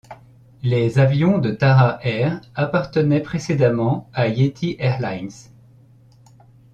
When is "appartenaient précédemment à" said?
2.55-4.29